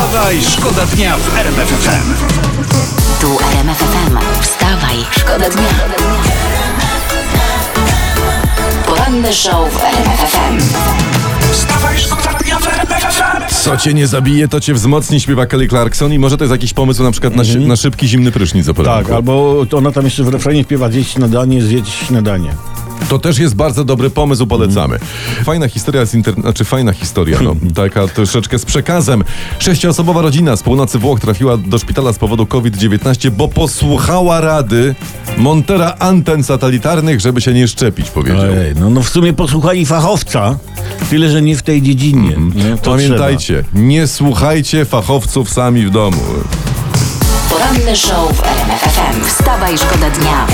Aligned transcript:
Wstawaj, 0.00 0.40
szkoda 0.42 0.86
dnia 0.86 1.16
w 1.16 1.36
RMF 1.38 1.68
FM. 1.68 2.14
Tu 3.20 3.38
RMF 3.52 3.78
FM. 3.78 4.18
Wstawaj, 4.42 4.96
szkoda 5.10 5.50
dnia. 5.50 5.68
Poranny 8.86 9.32
show 9.32 9.72
w 9.72 9.84
RMF 9.84 10.20
FM. 10.32 10.58
Wstawaj, 11.52 11.98
szkoda 11.98 12.38
dnia 12.38 12.58
w 12.58 12.66
RMF 12.68 13.02
FM. 13.14 13.54
Co 13.64 13.76
cię 13.76 13.94
nie 13.94 14.06
zabije, 14.06 14.48
to 14.48 14.60
cię 14.60 14.74
wzmocni, 14.74 15.20
śpiewa 15.20 15.46
Kelly 15.46 15.68
Clarkson 15.68 16.12
i 16.12 16.18
może 16.18 16.36
to 16.36 16.44
jest 16.44 16.52
jakiś 16.52 16.72
pomysł 16.72 17.02
na 17.02 17.10
przykład 17.10 17.36
na, 17.36 17.44
szy- 17.44 17.60
na 17.60 17.76
szybki, 17.76 18.08
zimny 18.08 18.32
prysznic 18.32 18.68
o 18.68 18.74
poranku. 18.74 19.04
Tak, 19.08 19.16
albo 19.16 19.66
to 19.66 19.76
ona 19.78 19.92
tam 19.92 20.04
jeszcze 20.04 20.24
w 20.24 20.28
refrenie 20.28 20.62
śpiewa 20.62 20.88
zjeść 20.90 21.12
śniadanie, 21.12 21.62
zjeść 21.62 21.92
śniadanie. 22.08 22.54
To 23.10 23.18
też 23.18 23.38
jest 23.38 23.54
bardzo 23.54 23.84
dobry 23.84 24.10
pomysł, 24.10 24.46
polecamy. 24.46 24.98
Fajna 25.44 25.68
historia 25.68 26.06
z 26.06 26.14
internetu, 26.14 26.42
znaczy 26.42 26.64
fajna 26.64 26.92
historia, 26.92 27.38
no, 27.42 27.56
taka 27.84 28.08
troszeczkę 28.08 28.58
z 28.58 28.64
przekazem. 28.64 29.24
Sześcioosobowa 29.58 30.22
rodzina 30.22 30.56
z 30.56 30.62
północy 30.62 30.98
Włoch 30.98 31.20
trafiła 31.20 31.56
do 31.56 31.78
szpitala 31.78 32.12
z 32.12 32.18
powodu 32.18 32.46
COVID-19, 32.46 33.30
bo 33.30 33.48
posłuchała 33.48 34.40
rady 34.40 34.94
montera 35.36 35.94
anten 35.98 36.44
satelitarnych, 36.44 37.20
żeby 37.20 37.40
się 37.40 37.52
nie 37.52 37.68
szczepić, 37.68 38.10
powiedział. 38.10 38.40
Ojej, 38.40 38.74
no, 38.74 38.90
no 38.90 39.02
w 39.02 39.08
sumie 39.08 39.32
posłuchali 39.32 39.86
fachowca, 39.86 40.58
tyle 41.10 41.30
że 41.30 41.42
nie 41.42 41.56
w 41.56 41.62
tej 41.62 41.82
dziedzinie. 41.82 42.36
Nie? 42.54 42.76
To 42.76 42.90
Pamiętajcie, 42.90 43.64
nie 43.74 44.06
słuchajcie 44.06 44.84
fachowców 44.84 45.50
sami 45.50 45.86
w 45.86 45.90
domu. 45.90 46.22
Poranny 47.50 47.96
show 47.96 48.36
w 48.36 48.42
RMF 48.42 48.80
FM. 48.80 49.24
Wstawaj, 49.24 49.78
szkoda 49.78 50.10
dnia. 50.10 50.46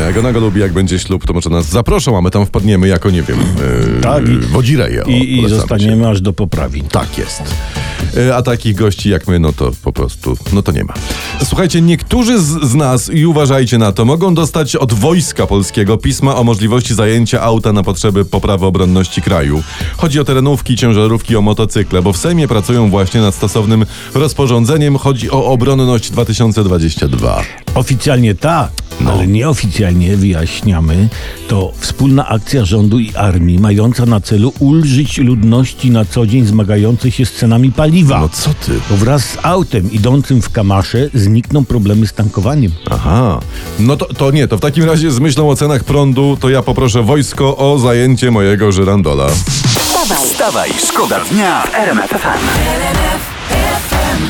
Jak 0.00 0.16
ona 0.18 0.32
go 0.32 0.40
lubi, 0.40 0.60
jak 0.60 0.72
będzie 0.72 0.98
ślub, 0.98 1.26
to 1.26 1.32
może 1.32 1.50
nas 1.50 1.66
zaproszą, 1.66 2.18
a 2.18 2.20
my 2.20 2.30
tam 2.30 2.46
wpadniemy 2.46 2.88
jako, 2.88 3.10
nie 3.10 3.22
wiem, 3.22 3.38
yy, 3.94 4.00
Tak, 4.00 4.28
i- 4.28 4.36
wodzireje. 4.38 5.04
I, 5.06 5.38
i 5.42 5.48
zostaniemy 5.48 6.08
aż 6.08 6.20
do 6.20 6.32
poprawin. 6.32 6.84
Tak 6.84 7.18
jest. 7.18 7.42
E, 8.16 8.36
A 8.36 8.42
takich 8.42 8.74
gości 8.74 9.10
jak 9.10 9.28
my, 9.28 9.38
no 9.38 9.52
to 9.52 9.70
po 9.82 9.92
prostu, 9.92 10.36
no 10.52 10.62
to 10.62 10.72
nie 10.72 10.84
ma. 10.84 10.94
Słuchajcie, 11.44 11.80
niektórzy 11.82 12.38
z, 12.42 12.44
z 12.70 12.74
nas, 12.74 13.10
i 13.10 13.26
uważajcie 13.26 13.78
na 13.78 13.92
to, 13.92 14.04
mogą 14.04 14.34
dostać 14.34 14.76
od 14.76 14.92
Wojska 14.92 15.46
Polskiego 15.46 15.96
pisma 15.98 16.36
o 16.36 16.44
możliwości 16.44 16.94
zajęcia 16.94 17.40
auta 17.42 17.72
na 17.72 17.82
potrzeby 17.82 18.24
poprawy 18.24 18.66
obronności 18.66 19.22
kraju. 19.22 19.62
Chodzi 19.96 20.20
o 20.20 20.24
terenówki, 20.24 20.76
ciężarówki, 20.76 21.36
o 21.36 21.40
motocykle, 21.42 22.02
bo 22.02 22.12
w 22.12 22.16
Sejmie 22.16 22.48
pracują 22.48 22.90
właśnie 22.90 23.20
nad 23.20 23.34
stosownym 23.34 23.86
rozporządzeniem. 24.14 24.96
Chodzi 24.98 25.30
o 25.30 25.44
obronność 25.46 26.10
2022. 26.10 27.42
Oficjalnie 27.74 28.34
tak, 28.34 28.70
No. 29.04 29.12
ale 29.12 29.26
nieoficjalnie 29.26 30.16
wyjaśniamy, 30.16 31.08
to 31.48 31.72
wspólna 31.78 32.28
akcja 32.28 32.64
rządu 32.64 32.98
i 32.98 33.14
armii 33.14 33.58
mająca 33.58 34.06
na 34.06 34.20
celu 34.20 34.52
ulżyć 34.58 35.18
ludności 35.18 35.90
na 35.90 36.04
co 36.04 36.26
dzień 36.26 36.46
zmagającej 36.46 37.10
się 37.10 37.26
z 37.26 37.32
cenami 37.32 37.72
paliwa. 37.72 38.20
No 38.20 38.28
co 38.28 38.50
ty? 38.54 38.72
Bo 38.90 38.96
wraz 38.96 39.24
z 39.24 39.36
autem 39.42 39.92
idącym 39.92 40.42
w 40.42 40.50
kamasze 40.50 41.10
znikną 41.14 41.64
problemy 41.64 42.06
z 42.06 42.12
tankowaniem. 42.12 42.72
Aha. 42.90 43.40
No 43.78 43.96
to, 43.96 44.06
to 44.06 44.30
nie, 44.30 44.48
to 44.48 44.58
w 44.58 44.60
takim 44.60 44.84
razie 44.84 45.10
z 45.10 45.20
myślą 45.20 45.50
o 45.50 45.56
cenach 45.56 45.84
prądu, 45.84 46.36
to 46.40 46.48
ja 46.48 46.62
poproszę 46.62 47.02
wojsko 47.02 47.56
o 47.56 47.78
zajęcie 47.78 48.30
mojego 48.30 48.72
żyrandola. 48.72 49.28
Wstawaj, 49.78 50.26
Wstawaj, 50.26 50.70
szkoda 50.88 51.20
dnia 51.30 51.62
w 51.62 51.74
RMF 51.74 52.10
FM. 52.10 53.33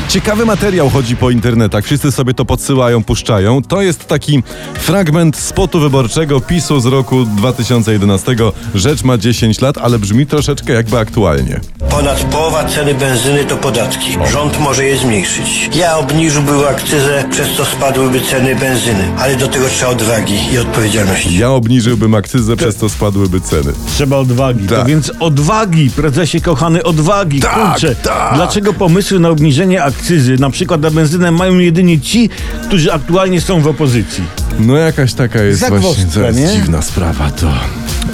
Ciekawy 0.09 0.45
materiał 0.45 0.89
chodzi 0.89 1.15
po 1.15 1.29
internetach, 1.29 1.85
wszyscy 1.85 2.11
sobie 2.11 2.33
to 2.33 2.45
podsyłają, 2.45 3.03
puszczają. 3.03 3.61
To 3.61 3.81
jest 3.81 4.07
taki 4.07 4.43
fragment 4.73 5.37
spotu 5.37 5.79
wyborczego 5.79 6.41
PiSu 6.41 6.79
z 6.79 6.85
roku 6.85 7.25
2011. 7.25 8.35
Rzecz 8.75 9.03
ma 9.03 9.17
10 9.17 9.61
lat, 9.61 9.77
ale 9.77 9.99
brzmi 9.99 10.25
troszeczkę 10.25 10.73
jakby 10.73 10.99
aktualnie. 10.99 11.59
Ponad 11.89 12.23
połowa 12.23 12.63
ceny 12.63 12.93
benzyny 12.93 13.45
to 13.45 13.57
podatki. 13.57 14.17
Rząd 14.31 14.59
może 14.59 14.85
je 14.85 14.97
zmniejszyć. 14.97 15.69
Ja 15.75 15.97
obniżyłbym 15.97 16.59
akcyzę, 16.69 17.23
przez 17.31 17.47
co 17.57 17.65
spadłyby 17.65 18.21
ceny 18.21 18.55
benzyny. 18.55 19.03
Ale 19.19 19.35
do 19.35 19.47
tego 19.47 19.67
trzeba 19.69 19.91
odwagi 19.91 20.53
i 20.53 20.57
odpowiedzialności. 20.57 21.37
Ja 21.37 21.49
obniżyłbym 21.51 22.15
akcyzę, 22.15 22.55
przez 22.55 22.75
to 22.75 22.89
spadłyby 22.89 23.41
ceny. 23.41 23.73
Trzeba 23.95 24.17
odwagi. 24.17 24.67
Tak. 24.67 24.79
To 24.79 24.85
więc 24.85 25.11
odwagi, 25.19 25.89
prezesie 25.89 26.41
kochany, 26.41 26.83
odwagi. 26.83 27.39
Tak, 27.39 27.53
Kurczę, 27.71 27.95
tak. 27.95 28.35
dlaczego 28.35 28.73
pomysły 28.73 29.19
na 29.19 29.29
obniżenie 29.29 29.83
akcyzy, 29.83 30.35
na 30.39 30.49
przykład 30.49 30.81
na 30.81 30.91
benzynę, 30.91 31.31
mają 31.31 31.57
jedynie 31.59 31.99
ci, 32.01 32.29
którzy 32.67 32.93
aktualnie 32.93 33.41
są 33.41 33.61
w 33.61 33.67
opozycji? 33.67 34.23
No 34.59 34.77
jakaś 34.77 35.13
taka 35.13 35.41
jest 35.43 35.59
Zagwozdka, 35.59 35.87
właśnie 35.87 36.05
to 36.13 36.27
jest 36.27 36.39
nie? 36.39 36.47
dziwna 36.47 36.81
sprawa 36.81 37.31
to. 37.31 37.47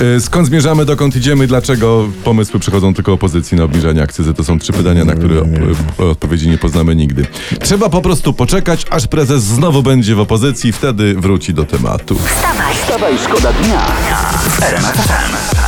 Y, 0.01 0.21
Skąd 0.21 0.47
zmierzamy, 0.47 0.85
dokąd 0.85 1.15
idziemy, 1.15 1.47
dlaczego 1.47 2.07
pomysły 2.23 2.59
przychodzą 2.59 2.93
tylko 2.93 3.13
opozycji 3.13 3.57
na 3.57 3.63
obniżanie 3.63 4.01
akcyzy? 4.03 4.33
To 4.33 4.43
są 4.43 4.59
trzy 4.59 4.73
pytania, 4.73 5.05
na 5.05 5.13
które 5.13 5.35
op- 5.41 6.09
odpowiedzi 6.11 6.49
nie 6.49 6.57
poznamy 6.57 6.95
nigdy. 6.95 7.25
Trzeba 7.61 7.89
po 7.89 8.01
prostu 8.01 8.33
poczekać, 8.33 8.85
aż 8.89 9.07
prezes 9.07 9.43
znowu 9.43 9.83
będzie 9.83 10.15
w 10.15 10.19
opozycji, 10.19 10.71
wtedy 10.71 11.15
wróci 11.15 11.53
do 11.53 11.65
tematu. 11.65 12.15
wstawaj. 12.15 12.75
Wstawaj, 12.75 13.13
szkoda 13.27 13.53
dnia 13.53 13.81
w. 15.57 15.60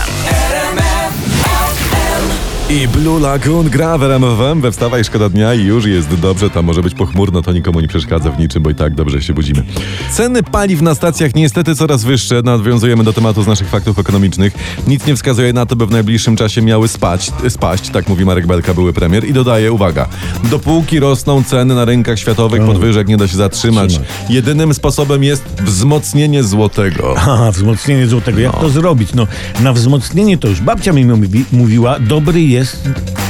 I 2.74 2.88
Blue 2.88 3.20
Lagoon 3.20 3.70
gra 3.70 3.98
w 3.98 4.04
RMFM 4.04 4.62
we 4.62 4.72
Wstawaj 4.72 5.04
Szkoda 5.04 5.30
Dnia 5.30 5.54
i 5.54 5.66
już 5.66 5.86
jest 5.86 6.16
dobrze, 6.16 6.50
tam 6.50 6.66
może 6.66 6.82
być 6.82 6.94
pochmurno, 6.94 7.42
to 7.42 7.52
nikomu 7.52 7.80
nie 7.80 7.88
przeszkadza 7.88 8.32
w 8.32 8.40
niczym, 8.40 8.64
bo 8.64 8.70
i 8.70 8.76
tak 8.76 8.96
dobrze 8.96 9.22
się 9.22 9.34
budzimy. 9.34 9.64
Ceny 10.12 10.44
paliw 10.44 10.82
na 10.82 10.96
stacjach 10.96 11.36
niestety 11.36 11.76
coraz 11.76 12.04
wyższe, 12.04 12.42
nawiązujemy 12.42 13.04
do 13.04 13.14
tematu 13.14 13.44
z 13.44 13.48
naszych 13.48 13.70
faktów 13.70 14.00
ekonomicznych. 14.00 14.54
Nic 14.88 15.06
nie 15.06 15.16
wskazuje 15.16 15.54
na 15.54 15.66
to, 15.66 15.76
by 15.76 15.86
w 15.86 15.92
najbliższym 15.92 16.36
czasie 16.36 16.62
miały 16.62 16.88
spać, 16.88 17.32
spaść, 17.50 17.90
tak 17.90 18.10
mówi 18.10 18.26
Marek 18.26 18.48
Belka, 18.48 18.74
były 18.74 18.94
premier 18.94 19.26
i 19.26 19.34
dodaje, 19.34 19.72
uwaga, 19.72 20.08
dopóki 20.52 21.00
rosną 21.00 21.44
ceny 21.44 21.76
na 21.76 21.86
rynkach 21.86 22.20
światowych, 22.20 22.66
podwyżek 22.66 23.08
nie 23.08 23.18
da 23.18 23.28
się 23.28 23.38
zatrzymać. 23.38 23.90
Trzymać. 23.90 24.10
Jedynym 24.30 24.74
sposobem 24.74 25.24
jest 25.24 25.44
wzmocnienie 25.62 26.44
złotego. 26.44 27.14
Aha, 27.18 27.52
wzmocnienie 27.52 28.08
złotego. 28.08 28.40
Jak 28.40 28.60
to 28.60 28.70
zrobić? 28.70 29.14
No, 29.14 29.28
na 29.62 29.74
wzmocnienie 29.74 30.38
to 30.38 30.48
już 30.48 30.62
babcia 30.62 30.94
mi 30.94 31.06
mówi, 31.06 31.46
mówiła, 31.52 32.00
dobry 32.00 32.42
jest 32.42 32.63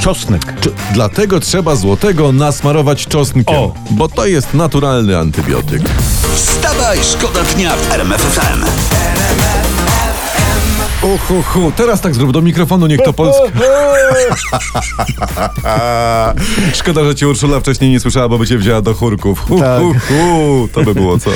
czosnek. 0.01 0.53
Czy- 0.61 0.71
Dlatego 0.93 1.39
trzeba 1.39 1.75
złotego 1.75 2.31
nasmarować 2.31 3.07
czosnkiem, 3.07 3.55
O. 3.55 3.73
bo 3.91 4.07
to 4.09 4.25
jest 4.25 4.53
naturalny 4.53 5.17
antybiotyk. 5.17 5.81
Wstawaj, 6.35 6.99
szkoda 7.03 7.43
dnia 7.43 7.75
w 7.75 7.91
RMF 7.91 8.21
FM. 8.21 9.02
Uhu, 11.03 11.41
hu. 11.41 11.71
Teraz 11.75 12.01
tak 12.01 12.15
zrób 12.15 12.31
do 12.31 12.41
mikrofonu, 12.41 12.87
niech 12.87 13.01
to 13.01 13.13
Polska. 13.13 13.43
Szkoda, 16.73 17.03
że 17.03 17.15
cię 17.15 17.27
Urszula 17.27 17.59
wcześniej 17.59 17.91
nie 17.91 17.99
słyszała, 17.99 18.29
bo 18.29 18.37
by 18.37 18.47
cię 18.47 18.57
wzięła 18.57 18.81
do 18.81 18.93
chórków. 18.93 19.39
Hu, 19.39 19.59
Tak. 19.59 19.81
hu, 19.81 19.93
hu. 20.07 20.67
To 20.73 20.83
by 20.83 20.93
było 20.93 21.19
coś. 21.19 21.35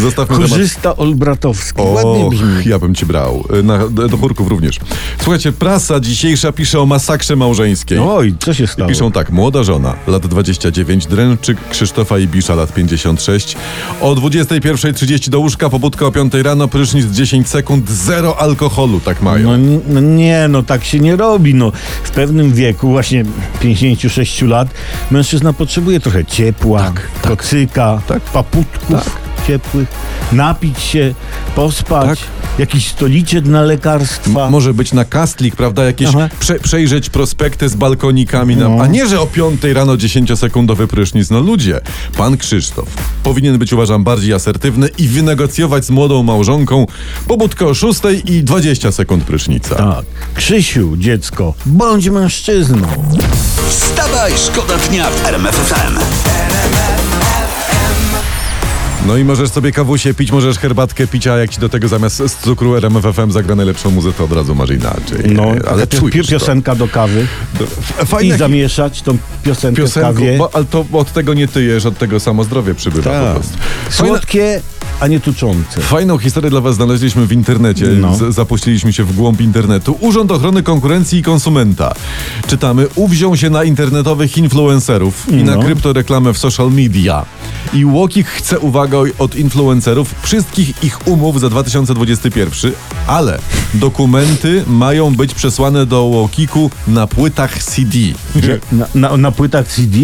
Zostawmy 0.00 0.36
temat. 0.36 0.50
Korzysta 0.50 0.96
Olbratowski. 0.96 1.82
Ładnie 1.82 2.24
Och, 2.24 2.30
brzmi. 2.34 2.48
ja 2.66 2.78
bym 2.78 2.94
ci 2.94 3.06
brał. 3.06 3.44
Na, 3.62 3.88
do 3.88 4.16
chórków 4.16 4.48
również. 4.48 4.80
Słuchajcie, 5.22 5.52
prasa 5.52 6.00
dzisiejsza 6.00 6.52
pisze 6.52 6.80
o 6.80 6.86
masakrze 6.86 7.36
małżeńskiej. 7.36 7.98
Oj, 7.98 8.34
co 8.40 8.54
się 8.54 8.66
stało? 8.66 8.88
Piszą 8.88 9.12
tak, 9.12 9.30
młoda 9.30 9.62
żona, 9.62 9.94
lat 10.06 10.26
29, 10.26 11.06
dręczyk 11.06 11.58
Krzysztofa 11.70 12.18
Ibisza, 12.18 12.54
lat 12.54 12.74
56. 12.74 13.56
O 14.00 14.14
21.30 14.14 15.28
do 15.28 15.40
łóżka, 15.40 15.70
pobudka 15.70 16.06
o 16.06 16.12
5 16.12 16.34
rano, 16.34 16.68
prysznic 16.68 17.06
10 17.06 17.48
sekund, 17.48 17.90
zero 17.90 18.36
alkoholu, 18.40 18.61
tak 19.00 19.22
mają. 19.22 19.56
No, 19.56 19.80
no 19.88 20.00
nie, 20.00 20.46
no 20.48 20.62
tak 20.62 20.84
się 20.84 21.00
nie 21.00 21.16
robi. 21.16 21.54
No, 21.54 21.72
w 22.04 22.10
pewnym 22.10 22.52
wieku, 22.52 22.90
właśnie 22.90 23.24
56 23.60 24.42
lat, 24.42 24.68
mężczyzna 25.10 25.52
potrzebuje 25.52 26.00
trochę 26.00 26.24
ciepła, 26.24 26.92
kocyka, 27.22 28.02
tak. 28.06 28.22
paputków 28.22 29.21
ciepłych, 29.46 29.88
napić 30.32 30.80
się, 30.80 31.14
pospać, 31.54 32.18
Tak. 32.20 32.28
jakiś 32.58 32.88
stoliczek 32.88 33.44
na 33.46 33.62
lekarstwa. 33.62 34.50
Może 34.50 34.74
być 34.74 34.92
na 34.92 35.04
kastlik, 35.04 35.56
prawda? 35.56 35.84
Jakieś 35.84 36.08
prze, 36.40 36.54
przejrzeć 36.60 37.10
prospekty 37.10 37.68
z 37.68 37.74
balkonikami, 37.74 38.56
na, 38.56 38.68
No. 38.68 38.82
a 38.82 38.86
nie, 38.86 39.06
że 39.08 39.20
o 39.20 39.26
5 39.26 39.72
rano 39.72 39.96
10-sekundowy 39.96 40.86
prysznic. 40.86 41.30
No 41.30 41.40
ludzie, 41.40 41.80
pan 42.16 42.36
Krzysztof 42.36 42.88
powinien 43.22 43.58
być, 43.58 43.72
uważam, 43.72 44.04
bardziej 44.04 44.34
asertywny 44.34 44.88
i 44.98 45.08
wynegocjować 45.08 45.84
z 45.84 45.90
młodą 45.90 46.22
małżonką 46.22 46.86
pobudkę 47.28 47.66
o 47.66 47.74
6 47.74 48.00
i 48.24 48.42
20 48.44 48.92
sekund 48.92 49.24
prysznica. 49.24 49.74
Tak. 49.74 50.04
Krzysiu, 50.34 50.96
dziecko, 50.96 51.54
bądź 51.66 52.08
mężczyzną. 52.08 52.88
Wstawaj, 53.68 54.32
szkoda 54.46 54.78
dnia 54.78 55.10
w 55.10 55.26
RMF 55.26 55.54
FM. 55.54 56.31
No 59.06 59.16
i 59.16 59.24
możesz 59.24 59.50
sobie 59.50 59.72
kawusie 59.72 60.14
pić, 60.14 60.32
możesz 60.32 60.58
herbatkę 60.58 61.06
pić, 61.06 61.26
a 61.26 61.36
jak 61.36 61.50
ci 61.50 61.60
do 61.60 61.68
tego 61.68 61.88
zamiast 61.88 62.16
z 62.16 62.36
cukru 62.36 62.76
RMFFM 62.76 63.30
zagra 63.30 63.54
najlepszą 63.54 63.90
muzykę, 63.90 64.18
to 64.18 64.24
od 64.24 64.32
razu 64.32 64.54
masz 64.54 64.70
inaczej. 64.70 65.18
No, 65.32 65.42
ale 65.70 65.86
czujesz 65.86 66.26
to. 66.26 66.32
piosenka 66.32 66.74
do 66.74 66.88
kawy 66.88 67.26
i 68.22 68.32
zamieszać 68.32 69.02
tą 69.02 69.18
piosenkę 69.42 69.82
w 69.82 69.84
piosenką, 69.84 70.08
kawie. 70.14 70.38
bo, 70.38 70.50
ale 70.54 70.64
to 70.64 70.84
od 70.92 71.12
tego 71.12 71.34
nie 71.34 71.48
tyjesz, 71.48 71.86
od 71.86 71.98
tego 71.98 72.20
samo 72.20 72.44
zdrowie 72.44 72.74
przybywa 72.74 73.10
po 73.10 73.16
Tak. 73.24 73.34
prostu. 73.34 73.58
Słodkie, 73.90 74.60
a 75.02 75.06
nie 75.06 75.20
tuczące. 75.20 75.80
Fajną 75.80 76.18
historię 76.18 76.50
dla 76.50 76.60
Was 76.60 76.74
znaleźliśmy 76.74 77.26
w 77.26 77.32
internecie. 77.32 77.86
No. 77.86 78.32
Zapuściliśmy 78.32 78.92
się 78.92 79.04
w 79.04 79.16
głąb 79.16 79.40
internetu. 79.40 79.96
Urząd 80.00 80.30
Ochrony 80.30 80.62
Konkurencji 80.62 81.18
i 81.18 81.22
Konsumenta. 81.22 81.94
Czytamy, 82.46 82.86
uwziął 82.94 83.36
się 83.36 83.50
na 83.50 83.64
internetowych 83.64 84.38
influencerów 84.38 85.26
i 85.32 85.44
na 85.44 85.56
No. 85.56 85.62
kryptoreklamę 85.62 86.32
w 86.32 86.38
social 86.38 86.70
media. 86.72 87.24
I 87.74 87.84
Łokik 87.84 88.26
chce, 88.26 88.58
uwaga, 88.58 88.98
od 89.18 89.36
influencerów 89.36 90.14
wszystkich 90.22 90.84
ich 90.84 91.08
umów 91.08 91.40
za 91.40 91.50
2021, 91.50 92.72
ale 93.06 93.38
dokumenty 93.74 94.64
mają 94.66 95.14
być 95.14 95.34
przesłane 95.34 95.86
do 95.86 96.02
Łokiku 96.02 96.70
na 96.88 97.06
płytach 97.06 97.62
CD. 97.64 97.98
Na, 98.72 98.86
na, 98.94 99.16
na 99.16 99.32
płytach 99.32 99.68
CD, 99.68 99.96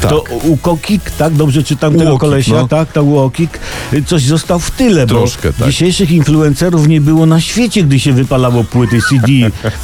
Tak. 0.00 0.10
to 0.10 0.24
u 0.44 0.56
Kokik, 0.56 1.10
tak, 1.10 1.34
dobrze 1.34 1.62
czytam 1.62 1.92
tego 1.94 2.04
Łokik, 2.12 2.20
kolesia, 2.20 2.52
no. 2.54 2.68
tak, 2.68 2.92
to 2.92 3.02
Łokik, 3.04 3.58
coś 4.06 4.22
został 4.32 4.58
w 4.60 4.70
tyle, 4.70 5.06
Troszkę, 5.06 5.52
bo 5.52 5.58
tak. 5.58 5.68
dzisiejszych 5.68 6.10
influencerów 6.10 6.88
nie 6.88 7.00
było 7.00 7.26
na 7.26 7.40
świecie, 7.40 7.82
gdy 7.82 8.00
się 8.00 8.12
wypalało 8.12 8.64
płyty 8.64 8.98
CD. 9.10 9.26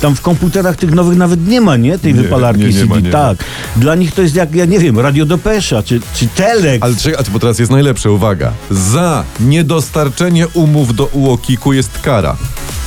Tam 0.01 0.17
w 0.17 0.21
komputerach 0.21 0.77
tych 0.77 0.91
nowych 0.95 1.19
nawet 1.19 1.47
nie 1.49 1.61
ma, 1.61 1.77
nie, 1.77 1.99
tej 1.99 2.15
Nie, 2.15 2.23
wypalarki 2.23 2.61
nie, 2.61 2.67
nie 2.67 2.73
CD, 2.73 2.87
ma, 2.87 2.97
nie 3.01 3.03
ma. 3.11 3.13
tak. 3.13 3.39
Dla 3.77 3.95
nich 3.95 4.13
to 4.15 4.23
jest 4.23 4.35
jak, 4.35 4.55
ja 4.55 4.65
nie 4.65 4.79
wiem, 4.79 4.99
Radio 4.99 5.27
Depesza, 5.27 5.83
czy, 5.83 6.01
czy 6.15 6.29
Telek. 6.29 6.83
Ale 6.85 6.97
czekaj, 6.97 7.25
bo 7.33 7.39
teraz 7.39 7.59
jest 7.59 7.71
najlepsze, 7.73 8.13
uwaga. 8.13 8.53
Za 8.71 9.25
niedostarczenie 9.41 10.49
umów 10.49 10.95
do 10.95 11.05
UOKiK-u 11.05 11.73
jest 11.73 11.91
kara. 12.03 12.37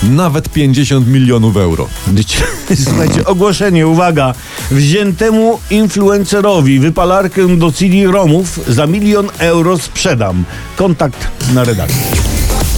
Nawet 0.04 0.50
50 0.50 1.08
milionów 1.08 1.58
euro. 1.58 1.88
Słuchajcie, 2.86 3.26
ogłoszenie, 3.26 3.88
uwaga. 3.88 4.34
Wziętemu 4.72 5.60
influencerowi 5.70 6.80
wypalarkę 6.80 7.58
do 7.58 7.72
CD-ROMów 7.72 8.60
za 8.68 8.88
milion 8.88 9.30
euro 9.38 9.78
sprzedam. 9.78 10.44
Kontakt 10.76 11.28
na 11.54 11.64
redakcji. 11.64 12.02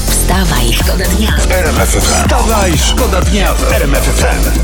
Wstawaj, 0.10 0.74
szkoda 0.74 1.06
dnia. 1.06 1.38
Wstawaj, 2.02 2.78
szkoda 2.78 3.22
dnia 3.22 3.54
w 3.54 3.72
RMF 3.72 4.04
FM. 4.04 4.60